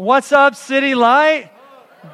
[0.00, 1.50] What's up, City Light?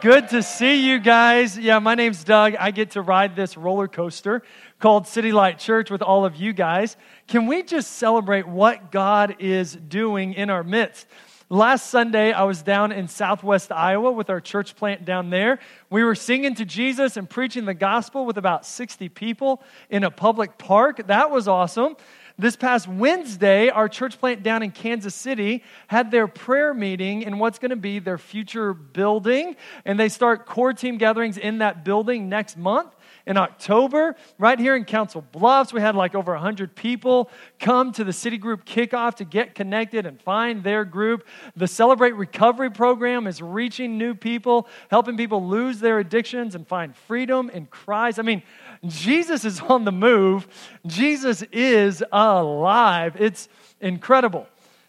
[0.01, 1.57] Good to see you guys.
[1.57, 2.57] Yeah, my name's Doug.
[2.59, 4.43] I get to ride this roller coaster
[4.81, 6.97] called City Light Church with all of you guys.
[7.29, 11.07] Can we just celebrate what God is doing in our midst?
[11.49, 15.61] Last Sunday, I was down in southwest Iowa with our church plant down there.
[15.89, 20.11] We were singing to Jesus and preaching the gospel with about 60 people in a
[20.11, 21.07] public park.
[21.07, 21.95] That was awesome.
[22.39, 27.39] This past Wednesday, our church plant down in Kansas City had their prayer meeting in
[27.39, 29.57] what's going to be their future building.
[29.87, 32.95] And they start core team gatherings in that building next month
[33.27, 35.73] in October, right here in Council Bluffs.
[35.73, 40.07] We had like over 100 people come to the city group kickoff to get connected
[40.07, 41.27] and find their group.
[41.57, 46.95] The Celebrate Recovery program is reaching new people, helping people lose their addictions and find
[46.95, 48.21] freedom in Christ.
[48.21, 48.43] I mean,
[48.87, 50.47] Jesus is on the move,
[50.87, 53.17] Jesus is alive.
[53.19, 53.49] It's
[53.81, 54.47] incredible.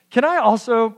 [0.10, 0.96] Can I also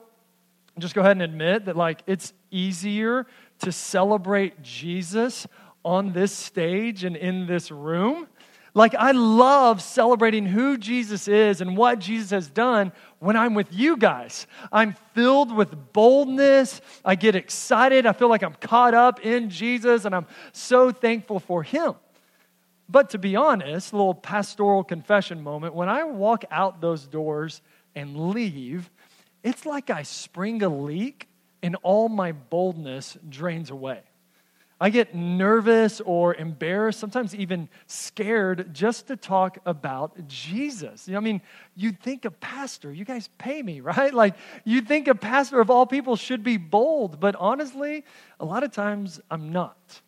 [0.78, 3.28] just go ahead and admit that, like, it's easier
[3.60, 5.46] to celebrate Jesus
[5.84, 8.28] on this stage and in this room?
[8.76, 13.74] Like, I love celebrating who Jesus is and what Jesus has done when I'm with
[13.74, 14.46] you guys.
[14.72, 16.80] I'm filled with boldness.
[17.04, 18.06] I get excited.
[18.06, 21.96] I feel like I'm caught up in Jesus, and I'm so thankful for Him.
[22.90, 27.62] But to be honest, a little pastoral confession moment, when I walk out those doors
[27.96, 28.90] and leave,
[29.44, 31.28] it's like I spring a leak
[31.62, 34.02] and all my boldness drains away.
[34.82, 41.06] I get nervous or embarrassed, sometimes even scared just to talk about Jesus.
[41.06, 41.42] You know, I mean,
[41.76, 44.14] you'd think a pastor, you guys pay me, right?
[44.14, 48.06] Like, you'd think a pastor of all people should be bold, but honestly,
[48.40, 50.02] a lot of times I'm not.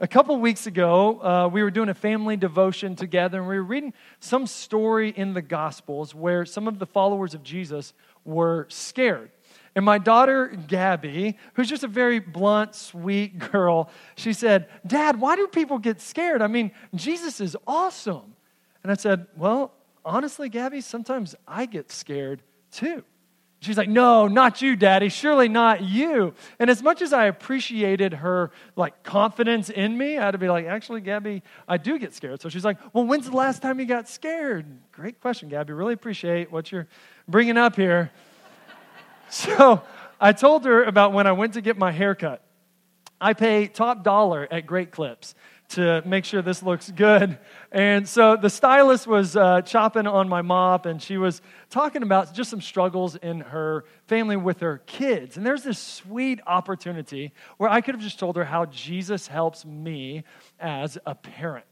[0.00, 3.64] A couple weeks ago, uh, we were doing a family devotion together, and we were
[3.64, 7.92] reading some story in the Gospels where some of the followers of Jesus
[8.24, 9.32] were scared.
[9.74, 15.34] And my daughter, Gabby, who's just a very blunt, sweet girl, she said, Dad, why
[15.34, 16.42] do people get scared?
[16.42, 18.36] I mean, Jesus is awesome.
[18.84, 19.72] And I said, Well,
[20.04, 22.40] honestly, Gabby, sometimes I get scared
[22.70, 23.02] too.
[23.60, 25.08] She's like, "No, not you, Daddy.
[25.08, 30.26] Surely not you." And as much as I appreciated her like confidence in me, I
[30.26, 33.28] had to be like, "Actually, Gabby, I do get scared." So she's like, "Well, when's
[33.28, 35.72] the last time you got scared?" Great question, Gabby.
[35.72, 36.86] Really appreciate what you're
[37.26, 38.12] bringing up here.
[39.28, 39.82] so
[40.20, 42.44] I told her about when I went to get my haircut.
[43.20, 45.34] I pay top dollar at Great Clips
[45.68, 47.38] to make sure this looks good.
[47.70, 52.32] And so the stylist was uh, chopping on my mop, and she was talking about
[52.32, 55.36] just some struggles in her family with her kids.
[55.36, 59.64] And there's this sweet opportunity where I could have just told her how Jesus helps
[59.66, 60.24] me
[60.58, 61.66] as a parent.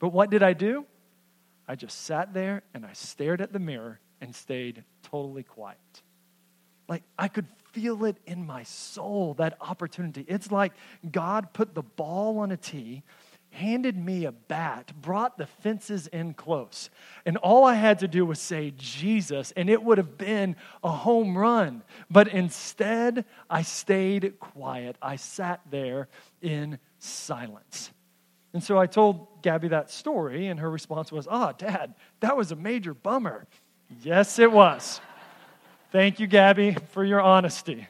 [0.00, 0.84] But what did I do?
[1.68, 5.78] I just sat there and I stared at the mirror and stayed totally quiet.
[6.88, 10.24] Like I could feel it in my soul, that opportunity.
[10.26, 10.72] It's like
[11.08, 13.02] God put the ball on a tee
[13.50, 16.90] handed me a bat, brought the fences in close.
[17.24, 20.90] And all I had to do was say Jesus, and it would have been a
[20.90, 21.82] home run.
[22.10, 24.96] But instead, I stayed quiet.
[25.02, 26.08] I sat there
[26.42, 27.90] in silence.
[28.52, 32.36] And so I told Gabby that story, and her response was, Ah, oh, Dad, that
[32.36, 33.46] was a major bummer.
[34.02, 35.00] Yes, it was.
[35.90, 37.86] Thank you, Gabby, for your honesty.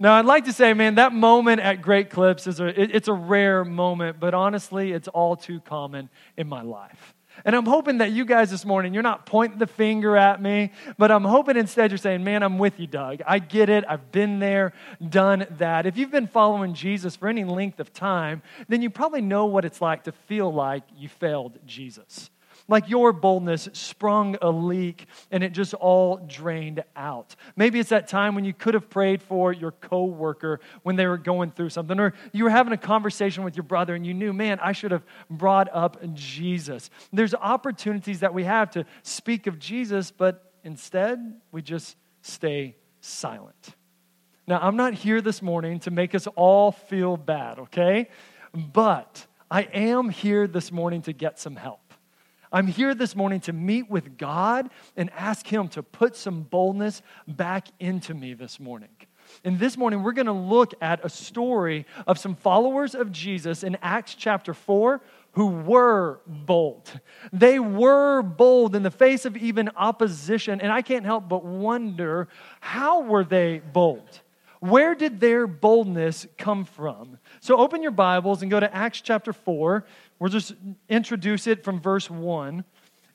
[0.00, 3.08] Now, I'd like to say, man, that moment at Great Clips is a, it, it's
[3.08, 7.14] a rare moment, but honestly, it's all too common in my life.
[7.44, 10.72] And I'm hoping that you guys this morning, you're not pointing the finger at me,
[10.98, 13.22] but I'm hoping instead you're saying, man, I'm with you, Doug.
[13.26, 13.84] I get it.
[13.88, 14.72] I've been there,
[15.08, 15.86] done that.
[15.86, 19.64] If you've been following Jesus for any length of time, then you probably know what
[19.64, 22.30] it's like to feel like you failed Jesus
[22.68, 27.34] like your boldness sprung a leak and it just all drained out.
[27.56, 31.18] Maybe it's that time when you could have prayed for your coworker when they were
[31.18, 34.32] going through something, or you were having a conversation with your brother and you knew,
[34.32, 36.90] man, I should have brought up Jesus.
[37.12, 43.74] There's opportunities that we have to speak of Jesus, but instead we just stay silent.
[44.46, 48.08] Now, I'm not here this morning to make us all feel bad, okay?
[48.54, 51.87] But I am here this morning to get some help.
[52.50, 57.02] I'm here this morning to meet with God and ask Him to put some boldness
[57.26, 58.88] back into me this morning.
[59.44, 63.62] And this morning, we're going to look at a story of some followers of Jesus
[63.62, 65.02] in Acts chapter 4
[65.32, 67.00] who were bold.
[67.32, 70.60] They were bold in the face of even opposition.
[70.62, 72.28] And I can't help but wonder
[72.60, 74.22] how were they bold?
[74.60, 77.18] Where did their boldness come from?
[77.40, 79.84] So open your Bibles and go to Acts chapter 4.
[80.18, 80.54] We'll just
[80.88, 82.64] introduce it from verse 1.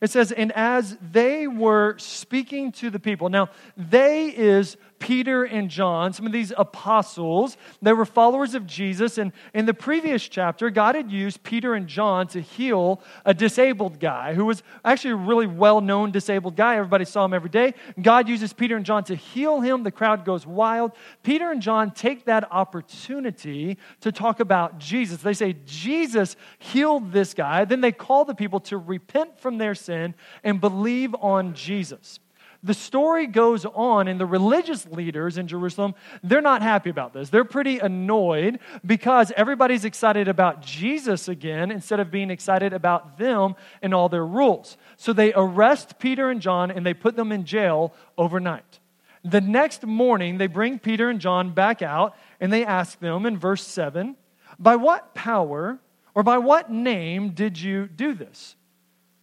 [0.01, 5.69] It says, and as they were speaking to the people, now they is Peter and
[5.69, 9.17] John, some of these apostles, they were followers of Jesus.
[9.17, 13.99] And in the previous chapter, God had used Peter and John to heal a disabled
[13.99, 16.75] guy who was actually a really well known disabled guy.
[16.75, 17.73] Everybody saw him every day.
[18.01, 19.83] God uses Peter and John to heal him.
[19.83, 20.91] The crowd goes wild.
[21.23, 25.21] Peter and John take that opportunity to talk about Jesus.
[25.21, 27.65] They say, Jesus healed this guy.
[27.65, 32.19] Then they call the people to repent from their sin sin and believe on Jesus.
[32.65, 37.29] The story goes on, and the religious leaders in Jerusalem, they're not happy about this.
[37.29, 43.55] They're pretty annoyed because everybody's excited about Jesus again instead of being excited about them
[43.81, 44.77] and all their rules.
[44.95, 48.79] So they arrest Peter and John and they put them in jail overnight.
[49.25, 53.37] The next morning, they bring Peter and John back out and they ask them in
[53.37, 54.15] verse 7
[54.57, 55.79] By what power
[56.15, 58.55] or by what name did you do this?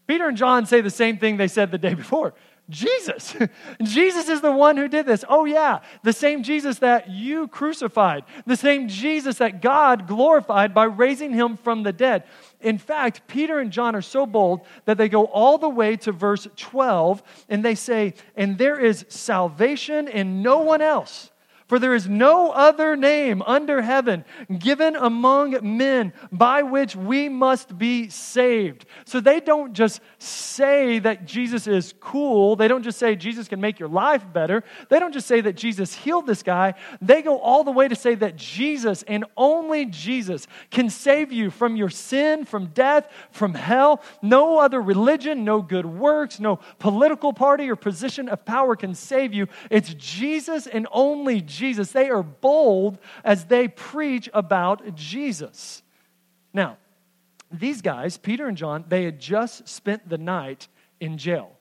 [0.06, 2.34] Peter and John say the same thing they said the day before.
[2.70, 3.36] Jesus.
[3.82, 5.24] Jesus is the one who did this.
[5.28, 10.84] Oh, yeah, the same Jesus that you crucified, the same Jesus that God glorified by
[10.84, 12.24] raising him from the dead.
[12.60, 16.12] In fact, Peter and John are so bold that they go all the way to
[16.12, 21.30] verse 12 and they say, And there is salvation in no one else.
[21.70, 24.24] For there is no other name under heaven
[24.58, 28.86] given among men by which we must be saved.
[29.04, 32.56] So they don't just say that Jesus is cool.
[32.56, 34.64] They don't just say Jesus can make your life better.
[34.88, 36.74] They don't just say that Jesus healed this guy.
[37.00, 41.50] They go all the way to say that Jesus and only Jesus can save you
[41.50, 44.02] from your sin, from death, from hell.
[44.22, 49.32] No other religion, no good works, no political party or position of power can save
[49.32, 49.46] you.
[49.70, 51.92] It's Jesus and only Jesus Jesus.
[51.92, 55.82] They are bold as they preach about Jesus.
[56.52, 56.78] Now,
[57.52, 60.68] these guys, Peter and John, they had just spent the night
[60.98, 61.52] in jail.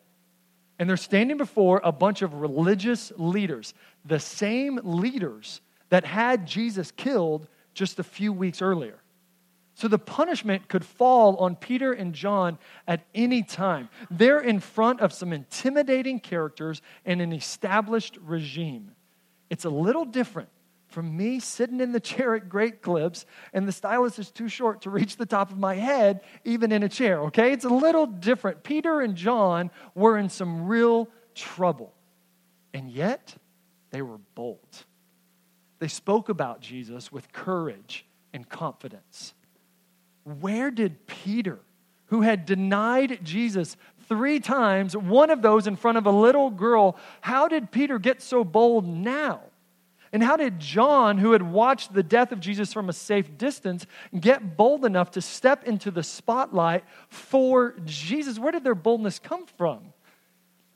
[0.79, 3.73] And they're standing before a bunch of religious leaders,
[4.05, 8.99] the same leaders that had Jesus killed just a few weeks earlier.
[9.73, 12.57] So the punishment could fall on Peter and John
[12.87, 13.89] at any time.
[14.11, 18.91] They're in front of some intimidating characters and an established regime.
[19.49, 20.49] It's a little different
[20.89, 24.81] from me sitting in the chair at Great Clips and the stylus is too short
[24.81, 27.51] to reach the top of my head, even in a chair, okay?
[27.51, 28.63] It's a little different.
[28.63, 31.93] Peter and John were in some real trouble,
[32.73, 33.35] and yet
[33.91, 34.85] they were bold.
[35.79, 39.33] They spoke about Jesus with courage and confidence.
[40.23, 41.59] Where did Peter,
[42.07, 43.77] who had denied Jesus
[44.09, 46.97] three times, one of those in front of a little girl.
[47.21, 49.41] How did Peter get so bold now?
[50.11, 53.85] And how did John, who had watched the death of Jesus from a safe distance,
[54.19, 58.39] get bold enough to step into the spotlight for Jesus?
[58.39, 59.93] Where did their boldness come from?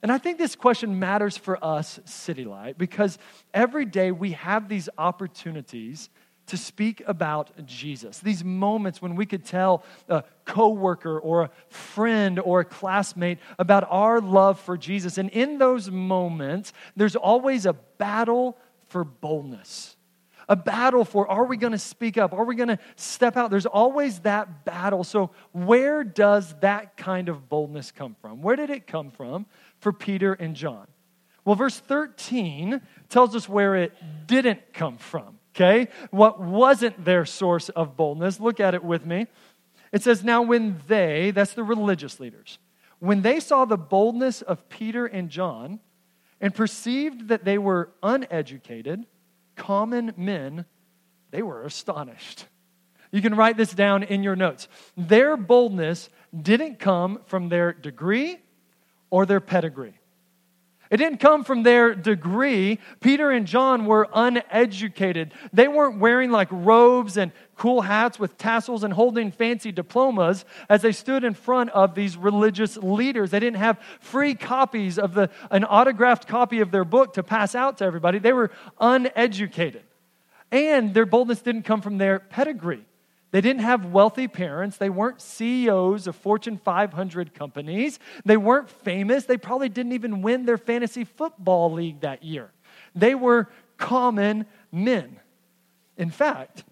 [0.04, 3.18] And I think this question matters for us, City Light, because
[3.54, 6.10] every day we have these opportunities
[6.54, 8.20] to speak about Jesus.
[8.20, 13.88] These moments when we could tell a coworker or a friend or a classmate about
[13.90, 15.18] our love for Jesus.
[15.18, 18.56] And in those moments, there's always a battle
[18.90, 19.96] for boldness.
[20.48, 22.34] A battle for are we going to speak up?
[22.34, 23.50] Are we going to step out?
[23.50, 25.04] There's always that battle.
[25.04, 28.44] So, where does that kind of boldness come from?
[28.44, 29.48] Where did it come from
[29.80, 30.86] for Peter and John?
[31.46, 32.80] Well, verse 13
[33.10, 33.94] tells us where it
[34.28, 35.90] didn't come from okay?
[36.12, 38.40] What wasn't their source of boldness?
[38.40, 39.28] Look at it with me.
[39.92, 42.58] It says, Now when they, that's the religious leaders,
[43.00, 45.80] when they saw the boldness of Peter and John
[46.42, 49.06] and perceived that they were uneducated,
[49.56, 50.66] common men,
[51.32, 52.46] they were astonished.
[53.12, 54.68] You can write this down in your notes.
[54.98, 58.40] Their boldness didn't come from their degree
[59.12, 59.94] or their pedigree.
[60.94, 62.78] It didn't come from their degree.
[63.00, 65.34] Peter and John were uneducated.
[65.52, 70.84] They weren't wearing like robes and cool hats with tassels and holding fancy diplomas as
[70.84, 73.32] they stood in front of these religious leaders.
[73.32, 77.56] They didn't have free copies of the, an autographed copy of their book to pass
[77.56, 78.20] out to everybody.
[78.20, 79.82] They were uneducated.
[80.52, 82.86] And their boldness didn't come from their pedigree.
[83.34, 84.78] They didn't have wealthy parents.
[84.78, 87.98] They weren't CEOs of Fortune 500 companies.
[88.26, 89.26] They weren't famous.
[89.26, 92.52] They probably didn't even win their fantasy football league that year.
[92.94, 95.20] They were common men.
[95.98, 96.64] In fact,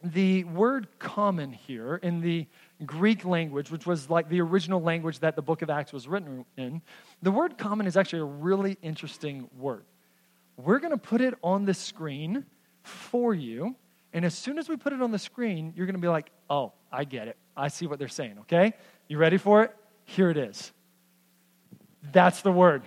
[0.00, 2.46] the word common here in the
[2.84, 6.44] Greek language, which was like the original language that the book of Acts was written
[6.56, 6.82] in,
[7.20, 9.84] the word common is actually a really interesting word.
[10.56, 12.46] We're going to put it on the screen
[12.84, 13.74] for you
[14.12, 16.30] and as soon as we put it on the screen, you're going to be like,
[16.48, 17.36] oh, I get it.
[17.56, 18.72] I see what they're saying, okay?
[19.08, 19.74] You ready for it?
[20.04, 20.72] Here it is.
[22.12, 22.82] That's the word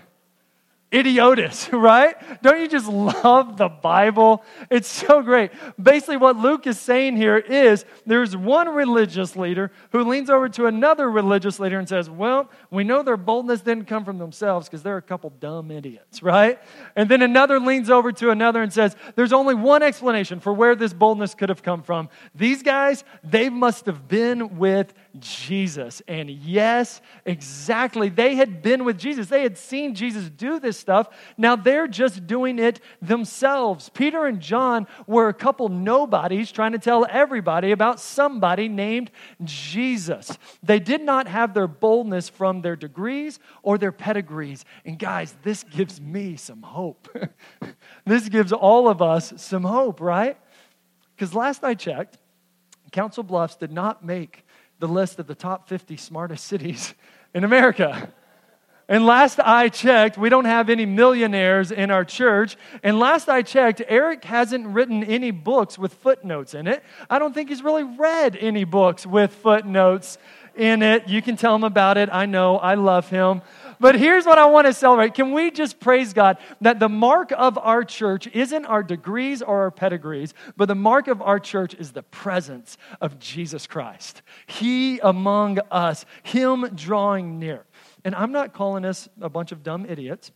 [0.93, 2.15] idiotus, right?
[2.41, 4.43] Don't you just love the Bible?
[4.69, 5.51] It's so great.
[5.81, 10.65] Basically, what Luke is saying here is there's one religious leader who leans over to
[10.65, 14.83] another religious leader and says, Well, we know their boldness didn't come from themselves because
[14.83, 16.59] they're a couple dumb idiots, right?
[16.95, 20.75] And then another leans over to another and says, There's only one explanation for where
[20.75, 22.09] this boldness could have come from.
[22.33, 26.01] These guys, they must have been with Jesus.
[26.07, 28.09] And yes, exactly.
[28.09, 31.09] They had been with Jesus, they had seen Jesus do this stuff.
[31.37, 33.89] Now they're just doing it themselves.
[33.89, 39.11] Peter and John were a couple nobodies trying to tell everybody about somebody named
[39.43, 40.37] Jesus.
[40.61, 44.65] They did not have their boldness from their degrees or their pedigrees.
[44.85, 47.09] And guys, this gives me some hope.
[48.05, 50.37] this gives all of us some hope, right?
[51.15, 52.17] Because last I checked,
[52.91, 54.45] Council Bluffs did not make
[54.79, 56.93] the list of the top 50 smartest cities
[57.33, 58.11] in America.
[58.87, 62.57] And last I checked, we don't have any millionaires in our church.
[62.81, 66.83] And last I checked, Eric hasn't written any books with footnotes in it.
[67.07, 70.17] I don't think he's really read any books with footnotes
[70.55, 71.07] in it.
[71.07, 72.09] You can tell him about it.
[72.11, 72.57] I know.
[72.57, 73.43] I love him.
[73.79, 75.13] But here's what I want to celebrate.
[75.13, 79.61] Can we just praise God that the mark of our church isn't our degrees or
[79.61, 84.21] our pedigrees, but the mark of our church is the presence of Jesus Christ.
[84.47, 87.65] He among us, Him drawing near.
[88.03, 90.31] And I'm not calling us a bunch of dumb idiots,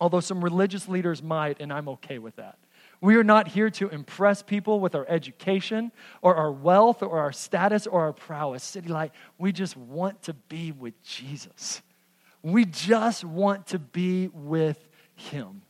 [0.00, 2.58] although some religious leaders might, and I'm okay with that.
[3.00, 7.32] We are not here to impress people with our education or our wealth or our
[7.32, 8.64] status or our prowess.
[8.64, 11.82] City Light, we just want to be with Jesus.
[12.42, 14.78] We just want to be with
[15.14, 15.62] Him.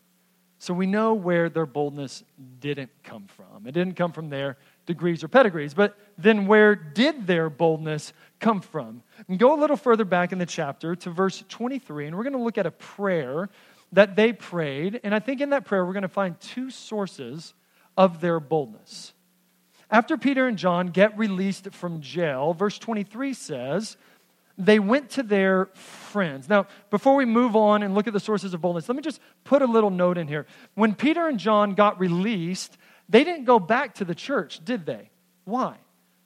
[0.60, 2.24] So we know where their boldness
[2.58, 3.66] didn't come from.
[3.66, 4.56] It didn't come from their
[4.86, 5.72] degrees or pedigrees.
[5.72, 9.02] But then where did their boldness come from?
[9.28, 12.32] And go a little further back in the chapter to verse 23, and we're going
[12.32, 13.48] to look at a prayer
[13.92, 15.00] that they prayed.
[15.04, 17.54] And I think in that prayer, we're going to find two sources
[17.96, 19.12] of their boldness.
[19.90, 23.96] After Peter and John get released from jail, verse 23 says,
[24.58, 26.48] they went to their friends.
[26.48, 29.20] Now, before we move on and look at the sources of boldness, let me just
[29.44, 30.46] put a little note in here.
[30.74, 32.76] When Peter and John got released,
[33.08, 35.10] they didn't go back to the church, did they?
[35.44, 35.76] Why?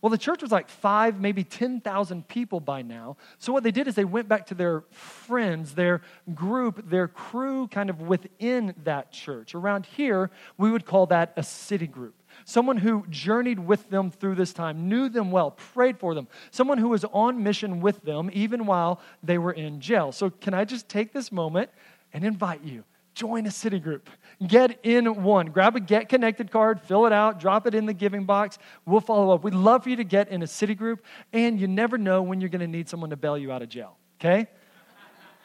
[0.01, 3.19] Well, the church was like five, maybe 10,000 people by now.
[3.39, 6.01] So, what they did is they went back to their friends, their
[6.35, 9.55] group, their crew kind of within that church.
[9.55, 14.35] Around here, we would call that a city group someone who journeyed with them through
[14.35, 18.31] this time, knew them well, prayed for them, someone who was on mission with them
[18.33, 20.13] even while they were in jail.
[20.13, 21.71] So, can I just take this moment
[22.13, 22.85] and invite you?
[23.15, 24.09] Join a city group.
[24.47, 25.49] Get in one.
[25.49, 28.59] Grab a Get Connected card, fill it out, drop it in the giving box.
[28.87, 29.45] We'll follow up.
[29.45, 32.41] We'd love for you to get in a city group, and you never know when
[32.41, 34.49] you're going to need someone to bail you out of jail, okay?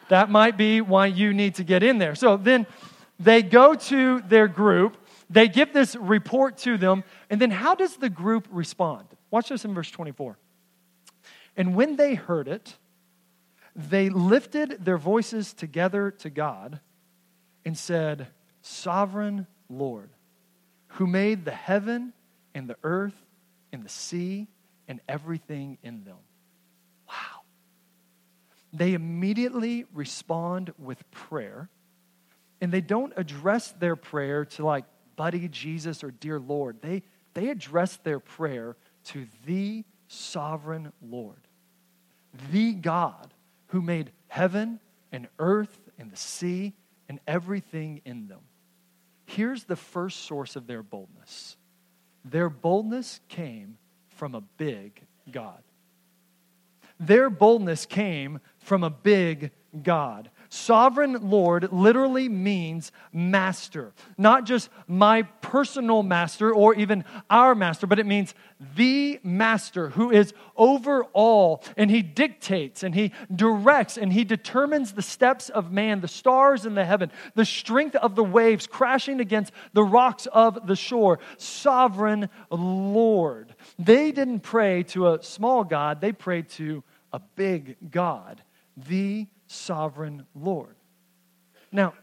[0.10, 2.16] that might be why you need to get in there.
[2.16, 2.66] So then
[3.20, 4.98] they go to their group,
[5.30, 9.08] they give this report to them, and then how does the group respond?
[9.30, 10.38] Watch this in verse 24.
[11.58, 12.76] And when they heard it,
[13.76, 16.80] they lifted their voices together to God
[17.66, 18.28] and said,
[18.62, 20.10] Sovereign Lord,
[20.88, 22.14] who made the heaven
[22.54, 23.16] and the earth
[23.72, 24.48] and the sea
[24.88, 26.18] and everything in them.
[27.08, 27.42] Wow.
[28.74, 31.70] They immediately respond with prayer,
[32.62, 34.86] and they don't address their prayer to like
[35.18, 36.78] buddy Jesus or dear Lord.
[36.82, 41.42] They, they address their prayer to the sovereign Lord,
[42.52, 43.34] the God
[43.68, 44.80] who made heaven
[45.12, 46.74] and earth and the sea
[47.10, 48.40] and everything in them.
[49.26, 51.58] Here's the first source of their boldness
[52.24, 53.78] their boldness came
[54.10, 55.62] from a big God.
[57.00, 59.52] Their boldness came from a big
[59.84, 60.30] God.
[60.50, 68.00] Sovereign Lord literally means master, not just my personal master or even our master, but
[68.00, 68.34] it means
[68.76, 74.94] the master who is over all and he dictates and he directs and he determines
[74.94, 79.20] the steps of man, the stars in the heaven, the strength of the waves crashing
[79.20, 81.20] against the rocks of the shore.
[81.38, 83.56] Sovereign Lord.
[83.78, 88.42] They didn't pray to a small God, they prayed to a big God,
[88.76, 90.76] the sovereign Lord.
[91.72, 91.94] Now,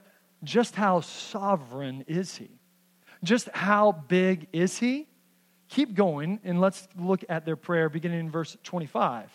[0.42, 2.50] just how sovereign is he?
[3.22, 5.06] Just how big is he?
[5.68, 9.30] Keep going and let's look at their prayer beginning in verse 25.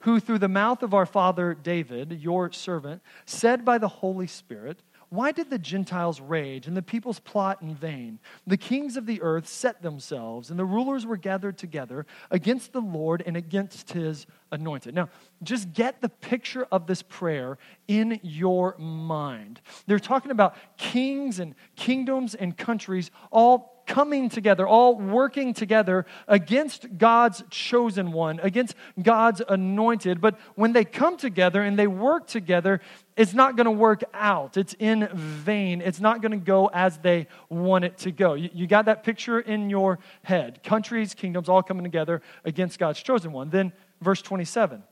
[0.00, 4.82] Who, through the mouth of our father David, your servant, said by the Holy Spirit,
[5.08, 8.18] Why did the Gentiles rage and the peoples plot in vain?
[8.46, 12.80] The kings of the earth set themselves, and the rulers were gathered together against the
[12.80, 14.94] Lord and against his anointed.
[14.94, 15.08] Now,
[15.42, 19.60] just get the picture of this prayer in your mind.
[19.86, 26.98] They're talking about kings and kingdoms and countries all coming together, all working together against
[26.98, 30.20] God's chosen one, against God's anointed.
[30.20, 32.80] But when they come together and they work together,
[33.16, 34.56] it's not going to work out.
[34.56, 35.80] It's in vain.
[35.80, 38.34] It's not going to go as they want it to go.
[38.34, 40.62] You, got that picture in your head.
[40.62, 43.50] Countries, kingdoms, all coming together against God's chosen one.
[43.50, 44.82] Then, verse 27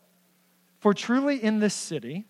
[0.81, 2.25] For truly in this city,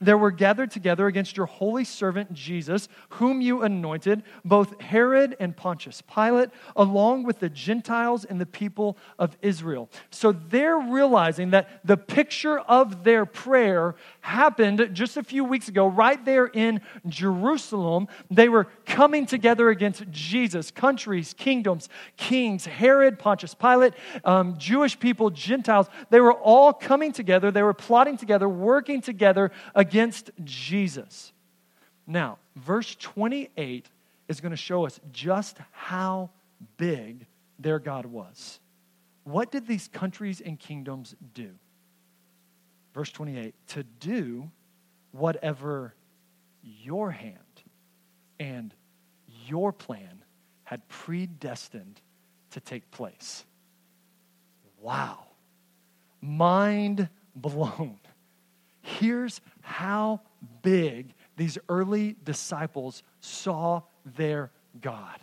[0.00, 5.56] there were gathered together against your holy servant Jesus, whom you anointed, both Herod and
[5.56, 9.90] Pontius Pilate, along with the Gentiles and the people of Israel.
[10.10, 13.94] So they're realizing that the picture of their prayer
[14.26, 18.08] happened just a few weeks ago, right there in Jerusalem.
[18.28, 25.30] They were coming together against Jesus, countries, kingdoms, kings, Herod, Pontius Pilate, um, Jewish people,
[25.30, 25.86] Gentiles.
[26.10, 27.50] They were all coming together.
[27.52, 31.32] They were plotting together, working together against Jesus.
[32.06, 33.88] Now, verse 28
[34.28, 36.30] is going to show us just how
[36.76, 37.26] big
[37.60, 38.58] their God was.
[39.22, 41.50] What did these countries and kingdoms do?
[42.96, 44.50] Verse 28 to do
[45.12, 45.94] whatever
[46.62, 47.36] your hand
[48.40, 48.74] and
[49.46, 50.24] your plan
[50.64, 52.00] had predestined
[52.52, 53.44] to take place.
[54.80, 55.26] Wow.
[56.22, 57.98] Mind blown.
[58.80, 60.22] Here's how
[60.62, 64.50] big these early disciples saw their
[64.80, 65.20] God.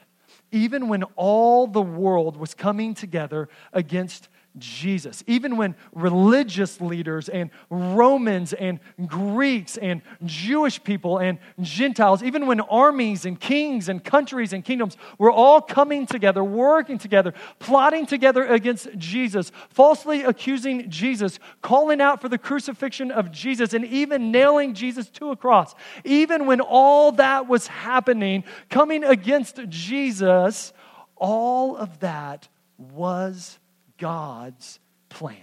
[0.52, 5.24] Even when all the world was coming together against Jesus.
[5.26, 12.60] Even when religious leaders and Romans and Greeks and Jewish people and Gentiles, even when
[12.62, 18.46] armies and kings and countries and kingdoms were all coming together, working together, plotting together
[18.46, 24.74] against Jesus, falsely accusing Jesus, calling out for the crucifixion of Jesus, and even nailing
[24.74, 25.74] Jesus to a cross.
[26.04, 30.74] Even when all that was happening, coming against Jesus,
[31.16, 33.60] all of that was
[33.98, 35.38] God's plan.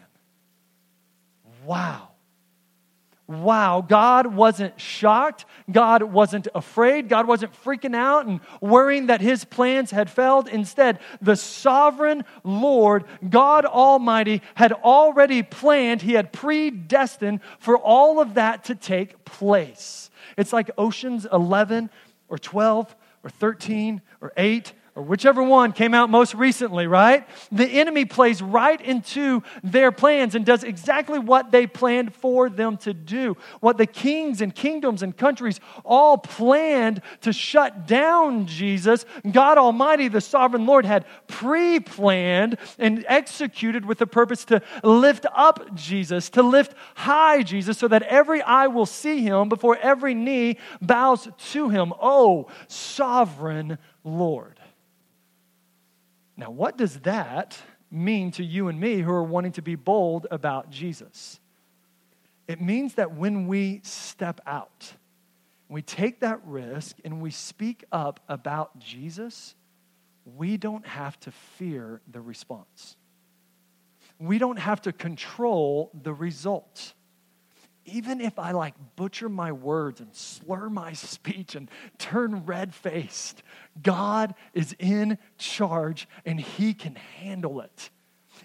[1.64, 2.08] Wow.
[3.30, 5.44] Wow, God wasn't shocked.
[5.70, 7.08] God wasn't afraid.
[7.08, 10.48] God wasn't freaking out and worrying that his plans had failed.
[10.48, 18.34] Instead, the sovereign Lord, God Almighty, had already planned, he had predestined for all of
[18.34, 20.10] that to take place.
[20.36, 21.88] It's like Ocean's 11
[22.28, 27.26] or 12 or 13 or 8 or whichever one came out most recently, right?
[27.52, 32.76] The enemy plays right into their plans and does exactly what they planned for them
[32.78, 33.36] to do.
[33.60, 40.08] What the kings and kingdoms and countries all planned to shut down Jesus, God Almighty,
[40.08, 46.30] the sovereign Lord, had pre planned and executed with the purpose to lift up Jesus,
[46.30, 51.28] to lift high Jesus, so that every eye will see him before every knee bows
[51.52, 51.92] to him.
[52.00, 54.59] Oh, sovereign Lord.
[56.40, 57.58] Now, what does that
[57.90, 61.38] mean to you and me who are wanting to be bold about Jesus?
[62.48, 64.94] It means that when we step out,
[65.68, 69.54] we take that risk and we speak up about Jesus,
[70.24, 72.96] we don't have to fear the response.
[74.18, 76.94] We don't have to control the results
[77.84, 83.42] even if I like butcher my words and slur my speech and turn red faced,
[83.82, 87.90] God is in charge and He can handle it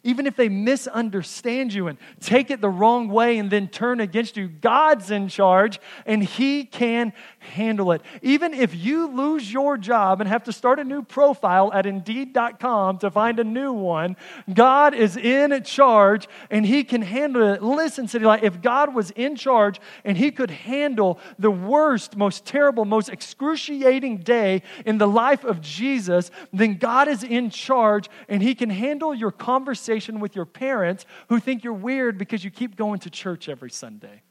[0.05, 4.37] even if they misunderstand you and take it the wrong way and then turn against
[4.37, 8.03] you, God's in charge and He can handle it.
[8.21, 12.99] Even if you lose your job and have to start a new profile at Indeed.com
[12.99, 14.15] to find a new one,
[14.53, 17.63] God is in charge and He can handle it.
[17.63, 22.45] Listen, City Light, if God was in charge and He could handle the worst, most
[22.45, 28.43] terrible, most excruciating day in the life of Jesus, then God is in charge and
[28.43, 32.51] He can handle your conversation conversation with your parents who think you're weird because you
[32.51, 34.21] keep going to church every Sunday.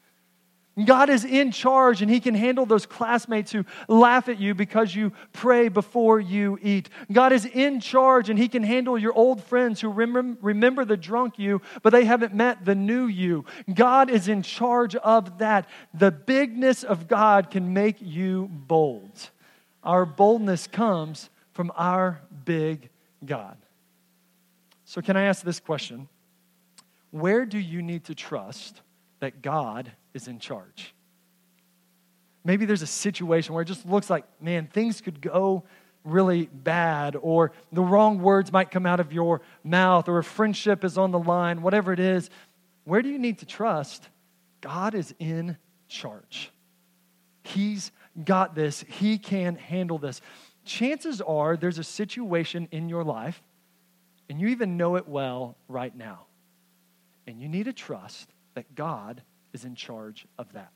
[0.84, 4.94] God is in charge and He can handle those classmates who laugh at you because
[4.94, 6.90] you pray before you eat.
[7.12, 11.38] God is in charge and He can handle your old friends who remember the drunk
[11.38, 13.44] you, but they haven't met the new you.
[13.72, 15.68] God is in charge of that.
[15.94, 19.30] The bigness of God can make you bold.
[19.84, 22.90] Our boldness comes from our big
[23.24, 23.56] God.
[24.94, 26.08] So, can I ask this question?
[27.10, 28.80] Where do you need to trust
[29.18, 30.94] that God is in charge?
[32.44, 35.64] maybe there's a situation where it just looks like, man, things could go
[36.04, 40.84] really bad, or the wrong words might come out of your mouth, or a friendship
[40.84, 42.28] is on the line, whatever it is,
[42.84, 44.06] where do you need to trust?
[44.60, 45.56] God is in
[45.88, 46.50] charge.
[47.42, 47.90] He's
[48.22, 50.20] got this, He can handle this.
[50.66, 53.42] Chances are there's a situation in your life,
[54.28, 56.26] and you even know it well right now.
[57.26, 60.72] And you need to trust that God is in charge of that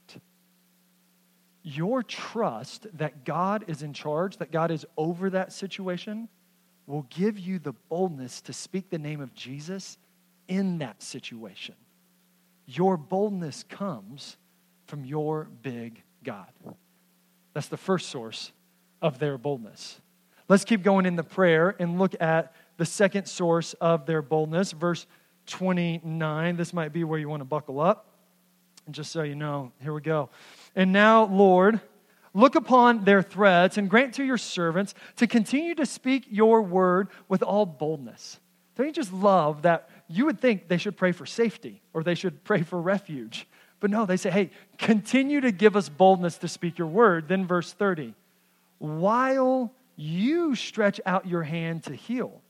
[1.62, 6.28] your trust that God is in charge, that God is over that situation,
[6.86, 9.98] will give you the boldness to speak the name of Jesus
[10.46, 11.74] in that situation.
[12.66, 14.36] Your boldness comes
[14.86, 16.50] from your big God.
[17.52, 18.52] That's the first source
[19.02, 20.00] of their boldness.
[20.48, 24.72] Let's keep going in the prayer and look at the second source of their boldness,
[24.72, 25.06] verse
[25.46, 26.56] 29.
[26.56, 28.06] This might be where you want to buckle up.
[28.86, 30.30] And just so you know, here we go.
[30.74, 31.80] And now, Lord,
[32.32, 37.08] look upon their threats and grant to your servants to continue to speak your word
[37.28, 38.38] with all boldness.
[38.76, 42.14] Don't you just love that you would think they should pray for safety or they
[42.14, 43.46] should pray for refuge?
[43.80, 47.28] But no, they say, hey, continue to give us boldness to speak your word.
[47.28, 48.14] Then, verse 30,
[48.78, 52.40] while you stretch out your hand to heal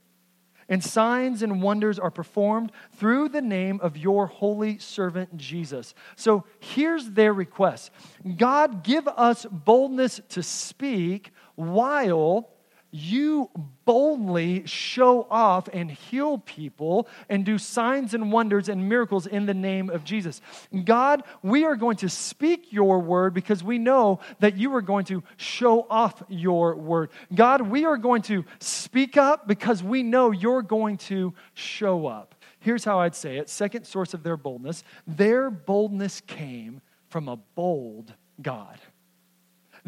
[0.69, 5.95] and signs and wonders are performed through the name of your holy servant Jesus.
[6.17, 7.91] So here's their request
[8.37, 12.51] God, give us boldness to speak while
[12.91, 13.51] you
[13.85, 19.55] boldly show off and heal people and do signs and wonders and miracles in the
[19.55, 20.41] name of Jesus.
[20.85, 25.05] God, we are going to speak your word because we know that you are going
[25.07, 27.11] to show off your word.
[27.35, 32.35] God, we are going to speak up because we know you're going to show up.
[32.61, 37.37] Here's how I'd say it second source of their boldness their boldness came from a
[37.37, 38.79] bold God.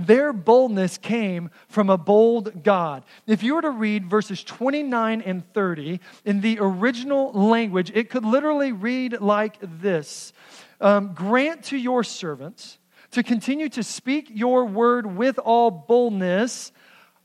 [0.07, 3.05] Their boldness came from a bold God.
[3.27, 8.25] If you were to read verses 29 and 30 in the original language, it could
[8.25, 10.33] literally read like this
[10.81, 12.79] um, Grant to your servants
[13.13, 16.73] to continue to speak your word with all boldness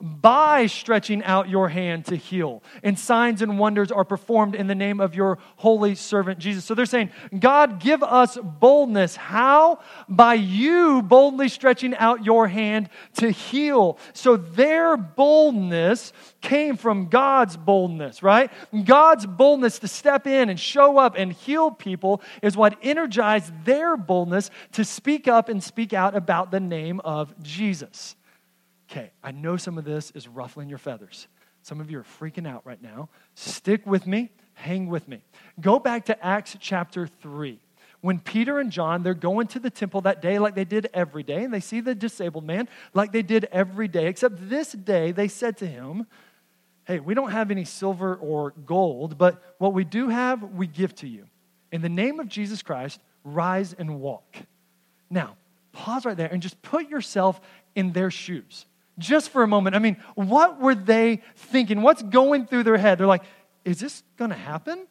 [0.01, 2.61] by stretching out your hand to heal.
[2.83, 6.65] And signs and wonders are performed in the name of your holy servant Jesus.
[6.65, 9.15] So they're saying, God, give us boldness.
[9.15, 9.79] How?
[10.09, 13.97] By you boldly stretching out your hand to heal.
[14.13, 18.51] So their boldness came from God's boldness, right?
[18.83, 23.95] God's boldness to step in and show up and heal people is what energized their
[23.95, 28.17] boldness to speak up and speak out about the name of Jesus.
[28.89, 31.27] Okay, I know some of this is ruffling your feathers.
[31.61, 33.09] Some of you are freaking out right now.
[33.33, 35.23] Stick with me, hang with me.
[35.59, 37.59] Go back to Acts chapter 3.
[38.01, 41.23] When Peter and John, they're going to the temple that day like they did every
[41.23, 45.11] day, and they see the disabled man like they did every day, except this day
[45.11, 46.05] they said to him,
[46.85, 50.93] Hey, we don't have any silver or gold, but what we do have, we give
[50.97, 51.25] to you.
[51.71, 54.37] In the name of Jesus Christ, rise and walk.
[55.09, 55.35] Now,
[55.71, 57.41] pause right there and just put yourself
[57.73, 58.67] in their shoes
[58.97, 59.75] just for a moment.
[59.75, 61.81] I mean, what were they thinking?
[61.81, 62.97] What's going through their head?
[62.97, 63.23] They're like,
[63.63, 64.87] is this going to happen?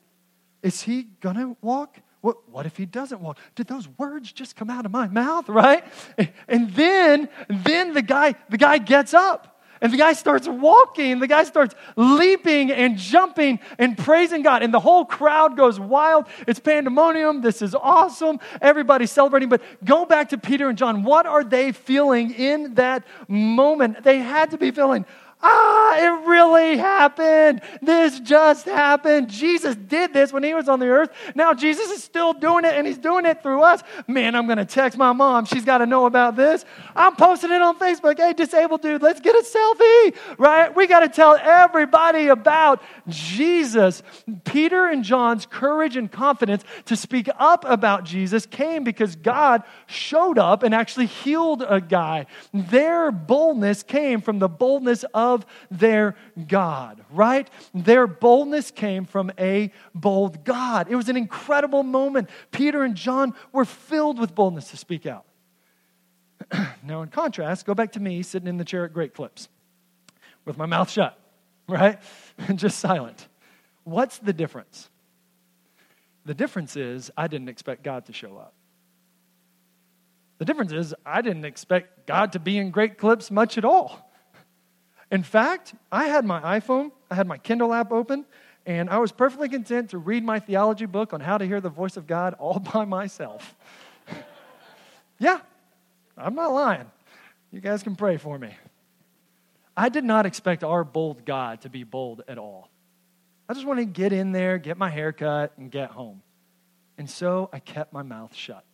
[0.62, 1.98] Is he going to walk?
[2.20, 3.38] What, what if he doesn't walk?
[3.54, 5.84] Did those words just come out of my mouth, right?
[6.48, 9.53] And then, then the guy, the guy gets up.
[9.84, 14.62] And the guy starts walking, the guy starts leaping and jumping and praising God.
[14.62, 16.24] And the whole crowd goes wild.
[16.48, 17.42] It's pandemonium.
[17.42, 18.40] This is awesome.
[18.62, 19.50] Everybody's celebrating.
[19.50, 21.02] But go back to Peter and John.
[21.02, 24.02] What are they feeling in that moment?
[24.02, 25.04] They had to be feeling,
[25.44, 27.60] ah, it really happened.
[27.82, 29.28] This just happened.
[29.28, 31.10] Jesus did this when he was on the earth.
[31.34, 33.82] Now Jesus is still doing it and he's doing it through us.
[34.08, 35.44] Man, I'm going to text my mom.
[35.44, 36.64] She's got to know about this.
[36.96, 38.18] I'm posting it on Facebook.
[38.18, 40.74] Hey, disabled dude, let's get a selfie, right?
[40.74, 44.02] We got to tell everybody about Jesus.
[44.44, 50.38] Peter and John's courage and confidence to speak up about Jesus came because God showed
[50.38, 52.26] up and actually healed a guy.
[52.52, 56.16] Their boldness came from the boldness of of their
[56.48, 57.48] God, right?
[57.74, 60.88] Their boldness came from a bold God.
[60.88, 62.30] It was an incredible moment.
[62.50, 65.26] Peter and John were filled with boldness to speak out.
[66.82, 69.48] now, in contrast, go back to me sitting in the chair at Great Clips
[70.44, 71.18] with my mouth shut,
[71.68, 71.98] right?
[72.38, 73.28] And just silent.
[73.84, 74.88] What's the difference?
[76.24, 78.54] The difference is I didn't expect God to show up.
[80.38, 84.10] The difference is I didn't expect God to be in Great Clips much at all.
[85.10, 88.24] In fact, I had my iPhone, I had my Kindle app open,
[88.66, 91.68] and I was perfectly content to read my theology book on how to hear the
[91.70, 93.54] voice of God all by myself.
[95.18, 95.40] yeah,
[96.16, 96.90] I'm not lying.
[97.52, 98.50] You guys can pray for me.
[99.76, 102.70] I did not expect our bold God to be bold at all.
[103.48, 106.22] I just wanted to get in there, get my hair cut, and get home.
[106.96, 108.64] And so I kept my mouth shut.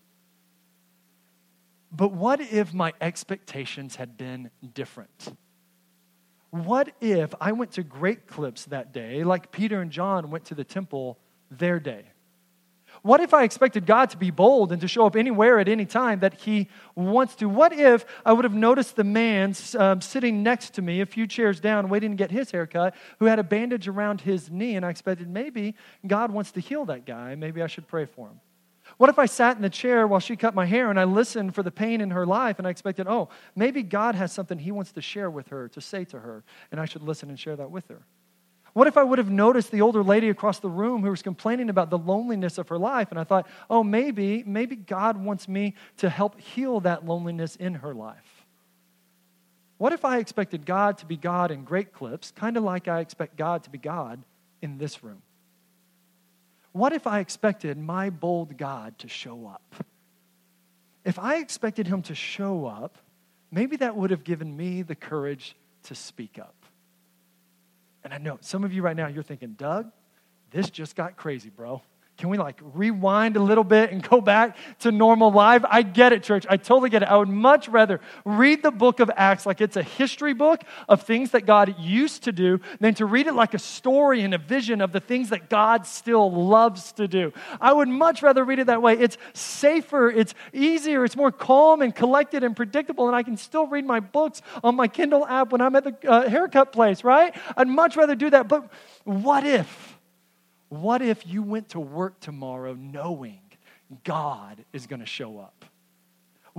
[1.90, 5.34] But what if my expectations had been different?
[6.50, 10.54] What if I went to Great Clips that day, like Peter and John went to
[10.54, 11.18] the temple
[11.50, 12.04] their day?
[13.02, 15.86] What if I expected God to be bold and to show up anywhere at any
[15.86, 17.48] time that He wants to?
[17.48, 21.26] What if I would have noticed the man um, sitting next to me, a few
[21.26, 24.84] chairs down, waiting to get his haircut, who had a bandage around his knee, and
[24.84, 27.34] I expected maybe God wants to heal that guy.
[27.36, 28.40] Maybe I should pray for him.
[28.96, 31.54] What if I sat in the chair while she cut my hair and I listened
[31.54, 34.72] for the pain in her life and I expected, oh, maybe God has something He
[34.72, 37.56] wants to share with her, to say to her, and I should listen and share
[37.56, 38.02] that with her?
[38.72, 41.70] What if I would have noticed the older lady across the room who was complaining
[41.70, 43.10] about the loneliness of her life?
[43.10, 47.74] And I thought, oh, maybe, maybe God wants me to help heal that loneliness in
[47.74, 48.46] her life.
[49.78, 53.00] What if I expected God to be God in great clips, kind of like I
[53.00, 54.22] expect God to be God
[54.62, 55.22] in this room?
[56.72, 59.74] What if I expected my bold God to show up?
[61.04, 62.98] If I expected him to show up,
[63.50, 66.54] maybe that would have given me the courage to speak up.
[68.04, 69.90] And I know some of you right now, you're thinking, Doug,
[70.50, 71.82] this just got crazy, bro.
[72.20, 75.64] Can we like rewind a little bit and go back to normal life?
[75.66, 76.44] I get it, church.
[76.50, 77.08] I totally get it.
[77.08, 81.02] I would much rather read the book of Acts like it's a history book of
[81.04, 84.38] things that God used to do than to read it like a story and a
[84.38, 87.32] vision of the things that God still loves to do.
[87.58, 88.98] I would much rather read it that way.
[88.98, 93.66] It's safer, it's easier, it's more calm and collected and predictable, and I can still
[93.66, 97.34] read my books on my Kindle app when I'm at the uh, haircut place, right?
[97.56, 98.46] I'd much rather do that.
[98.46, 98.70] But
[99.04, 99.96] what if?
[100.70, 103.40] What if you went to work tomorrow knowing
[104.04, 105.64] God is going to show up?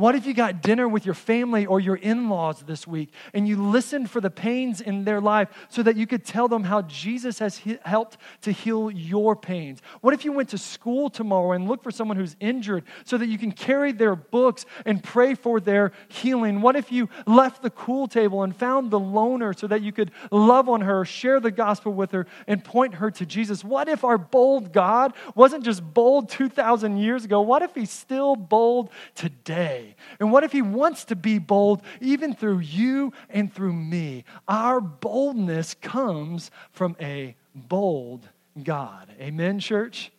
[0.02, 3.48] What if you got dinner with your family or your in laws this week and
[3.48, 6.82] you listened for the pains in their life so that you could tell them how
[6.82, 9.80] Jesus has he- helped to heal your pains?
[10.00, 13.28] What if you went to school tomorrow and looked for someone who's injured so that
[13.28, 16.62] you can carry their books and pray for their healing?
[16.62, 20.10] What if you left the cool table and found the loner so that you could
[20.32, 23.64] love on her, share the gospel with her, and point her to Jesus?
[23.64, 27.42] What if our bold God wasn't just bold 2,000 years ago?
[27.42, 29.91] What if he's still bold today?
[30.20, 34.26] And what if He wants to be bold even through you and through me?
[34.48, 38.28] Our boldness comes from a bold
[38.62, 39.10] God.
[39.20, 40.12] Amen, church?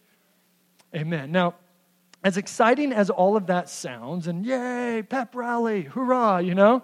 [0.94, 1.32] Amen.
[1.32, 1.54] Now,
[2.24, 6.82] as exciting as all of that sounds, and yay, pep rally, hurrah, you know,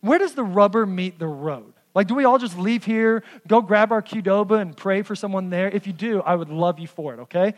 [0.00, 1.72] where does the rubber meet the road?
[1.94, 5.50] Like, do we all just leave here, go grab our Qdoba and pray for someone
[5.50, 5.68] there?
[5.68, 7.54] If you do, I would love you for it, okay?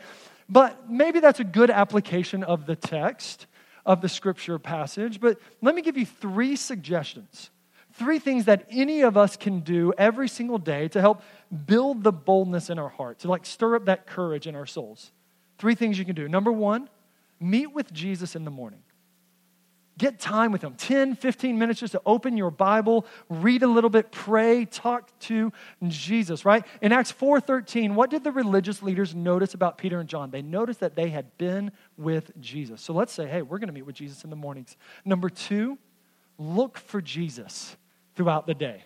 [0.48, 3.46] But maybe that's a good application of the text
[3.86, 7.50] of the scripture passage, but let me give you three suggestions.
[7.94, 11.22] Three things that any of us can do every single day to help
[11.66, 15.10] build the boldness in our heart, to like stir up that courage in our souls.
[15.58, 16.28] Three things you can do.
[16.28, 16.88] Number one,
[17.40, 18.82] meet with Jesus in the morning.
[20.00, 23.90] Get time with him 10, 15 minutes just to open your Bible, read a little
[23.90, 25.52] bit, pray, talk to
[25.86, 26.64] Jesus, right?
[26.80, 30.30] In Acts 4:13, what did the religious leaders notice about Peter and John?
[30.30, 32.80] They noticed that they had been with Jesus.
[32.80, 34.74] So let's say, hey, we're going to meet with Jesus in the mornings.
[35.04, 35.76] Number 2,
[36.38, 37.76] look for Jesus
[38.14, 38.84] throughout the day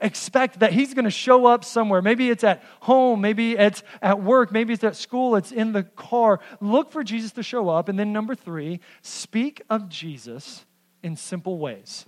[0.00, 2.02] expect that he's going to show up somewhere.
[2.02, 5.82] Maybe it's at home, maybe it's at work, maybe it's at school, it's in the
[5.82, 6.40] car.
[6.60, 7.88] Look for Jesus to show up.
[7.88, 10.64] And then, number three, speak of Jesus
[11.02, 12.06] in simple ways.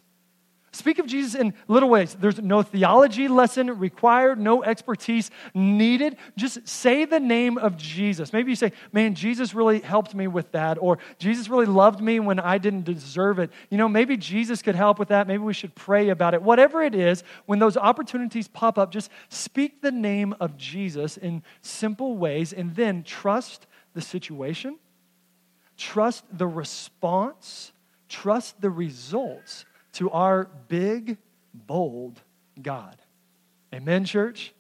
[0.75, 2.17] Speak of Jesus in little ways.
[2.19, 6.17] There's no theology lesson required, no expertise needed.
[6.35, 8.33] Just say the name of Jesus.
[8.33, 12.21] Maybe you say, Man, Jesus really helped me with that, or Jesus really loved me
[12.21, 13.51] when I didn't deserve it.
[13.69, 15.27] You know, maybe Jesus could help with that.
[15.27, 16.41] Maybe we should pray about it.
[16.41, 21.43] Whatever it is, when those opportunities pop up, just speak the name of Jesus in
[21.61, 24.79] simple ways and then trust the situation,
[25.77, 27.73] trust the response,
[28.09, 31.19] trust the results to our big,
[31.55, 32.21] bold
[32.61, 32.97] God.
[33.75, 34.53] Amen, church?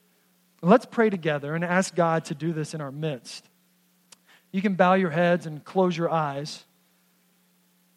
[0.62, 3.49] Let's pray together and ask God to do this in our midst.
[4.53, 6.64] You can bow your heads and close your eyes.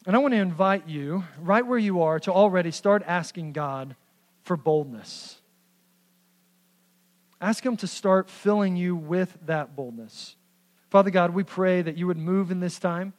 [0.08, 3.95] And I want to invite you, right where you are, to already start asking God
[4.43, 5.39] for boldness.
[7.41, 10.36] Ask Him to start filling you with that boldness.
[10.89, 13.13] Father God, we pray that you would move in this time.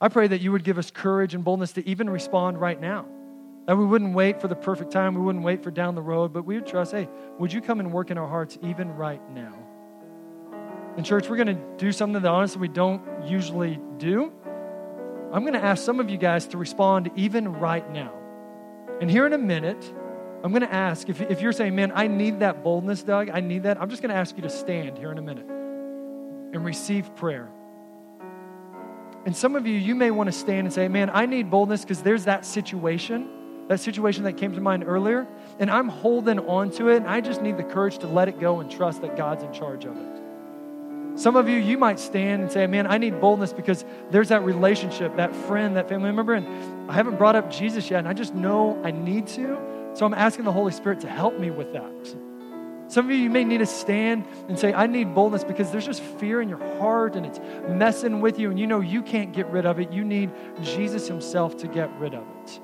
[0.00, 3.06] I pray that you would give us courage and boldness to even respond right now.
[3.68, 6.32] That we wouldn't wait for the perfect time, we wouldn't wait for down the road,
[6.32, 7.06] but we would trust, hey,
[7.38, 9.52] would you come and work in our hearts even right now?
[10.96, 14.32] In church, we're going to do something that honestly we don't usually do.
[15.30, 18.14] I'm going to ask some of you guys to respond even right now.
[19.02, 19.92] And here in a minute,
[20.42, 23.40] I'm going to ask if, if you're saying, man, I need that boldness, Doug, I
[23.40, 26.64] need that, I'm just going to ask you to stand here in a minute and
[26.64, 27.50] receive prayer.
[29.26, 31.82] And some of you, you may want to stand and say, man, I need boldness
[31.82, 33.28] because there's that situation,
[33.68, 35.26] that situation that came to mind earlier,
[35.58, 38.40] and I'm holding on to it, and I just need the courage to let it
[38.40, 40.18] go and trust that God's in charge of it.
[41.18, 44.44] Some of you, you might stand and say, Man, I need boldness because there's that
[44.44, 48.14] relationship, that friend, that family member, and I haven't brought up Jesus yet, and I
[48.14, 49.58] just know I need to.
[49.94, 52.16] So I'm asking the Holy Spirit to help me with that.
[52.86, 55.84] Some of you, you may need to stand and say, I need boldness because there's
[55.84, 59.32] just fear in your heart and it's messing with you, and you know you can't
[59.32, 59.92] get rid of it.
[59.92, 60.30] You need
[60.62, 62.60] Jesus Himself to get rid of it.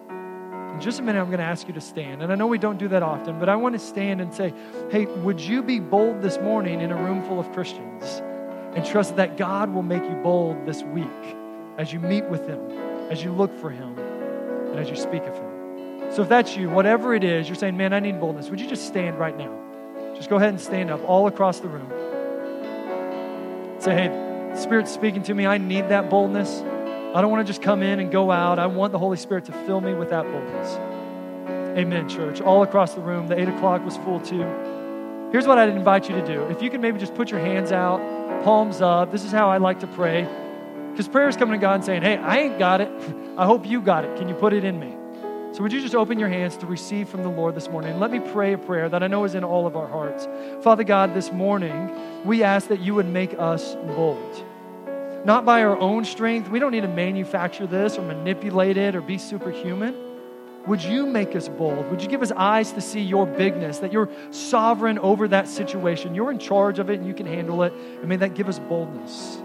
[0.75, 2.23] In just a minute, I'm going to ask you to stand.
[2.23, 4.53] And I know we don't do that often, but I want to stand and say,
[4.91, 8.23] Hey, would you be bold this morning in a room full of Christians?
[8.75, 11.07] and trust that God will make you bold this week
[11.79, 12.61] as you meet with Him,
[13.11, 16.13] as you look for Him, and as you speak of Him.
[16.13, 18.69] So if that's you, whatever it is, you're saying, man, I need boldness, would you
[18.69, 19.53] just stand right now?
[20.17, 21.89] Just go ahead and stand up all across the room.
[23.81, 25.47] Say, hey, Spirit's speaking to me.
[25.47, 26.63] I need that boldness.
[27.15, 28.59] I don't want to just come in and go out.
[28.59, 31.79] I want the Holy Spirit to fill me with that boldness.
[31.79, 32.41] Amen, church.
[32.41, 33.29] All across the room.
[33.29, 34.43] The 8 o'clock was full too.
[35.31, 36.43] Here's what I'd invite you to do.
[36.45, 38.01] If you could maybe just put your hands out
[38.45, 39.11] palms up.
[39.11, 40.29] This is how I like to pray.
[40.91, 42.91] Because prayer is coming to God and saying, Hey, I ain't got it.
[43.37, 44.17] I hope you got it.
[44.17, 44.95] Can you put it in me?
[45.53, 47.99] So, would you just open your hands to receive from the Lord this morning?
[48.01, 50.29] Let me pray a prayer that I know is in all of our hearts.
[50.63, 51.91] Father God, this morning,
[52.25, 54.45] we ask that you would make us bold.
[55.25, 56.51] Not by our own strength.
[56.51, 59.95] We don't need to manufacture this or manipulate it or be superhuman.
[60.67, 61.91] Would you make us bold?
[61.91, 66.15] Would you give us eyes to see your bigness, that you're sovereign over that situation?
[66.15, 67.73] You're in charge of it and you can handle it.
[67.73, 69.39] And may that give us boldness.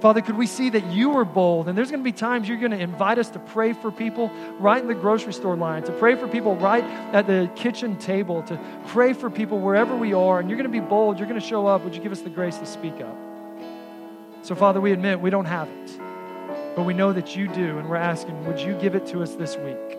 [0.00, 1.68] Father, could we see that you are bold?
[1.68, 4.30] And there's going to be times you're going to invite us to pray for people
[4.58, 6.82] right in the grocery store line, to pray for people right
[7.14, 10.40] at the kitchen table, to pray for people wherever we are.
[10.40, 11.18] And you're going to be bold.
[11.18, 11.84] You're going to show up.
[11.84, 13.31] Would you give us the grace to speak up?
[14.42, 16.00] So, Father, we admit we don't have it,
[16.76, 17.78] but we know that you do.
[17.78, 19.98] And we're asking, would you give it to us this week?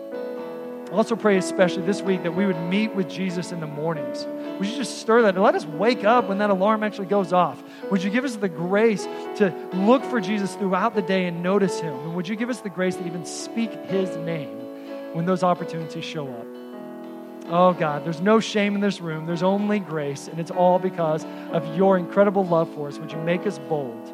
[0.94, 4.26] also pray, especially this week, that we would meet with Jesus in the mornings.
[4.58, 5.36] Would you just stir that?
[5.36, 7.62] Let us wake up when that alarm actually goes off.
[7.90, 9.04] Would you give us the grace
[9.36, 11.94] to look for Jesus throughout the day and notice him?
[11.94, 14.56] And would you give us the grace to even speak his name
[15.14, 16.46] when those opportunities show up?
[17.46, 19.26] Oh God, there's no shame in this room.
[19.26, 22.98] There's only grace, and it's all because of your incredible love for us.
[22.98, 24.13] Would you make us bold?